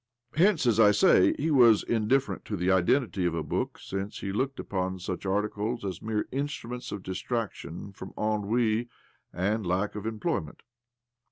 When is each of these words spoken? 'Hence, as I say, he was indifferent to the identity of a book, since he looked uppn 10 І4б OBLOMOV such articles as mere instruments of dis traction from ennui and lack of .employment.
'Hence, 0.33 0.65
as 0.65 0.79
I 0.79 0.89
say, 0.89 1.35
he 1.37 1.51
was 1.51 1.83
indifferent 1.83 2.43
to 2.45 2.55
the 2.57 2.71
identity 2.71 3.23
of 3.27 3.35
a 3.35 3.43
book, 3.43 3.77
since 3.77 4.17
he 4.21 4.31
looked 4.31 4.57
uppn 4.57 4.67
10 4.69 4.79
І4б 4.79 4.87
OBLOMOV 4.95 5.01
such 5.01 5.25
articles 5.27 5.85
as 5.85 6.01
mere 6.01 6.27
instruments 6.31 6.91
of 6.91 7.03
dis 7.03 7.19
traction 7.19 7.93
from 7.93 8.11
ennui 8.17 8.89
and 9.31 9.63
lack 9.63 9.93
of 9.93 10.07
.employment. 10.07 10.63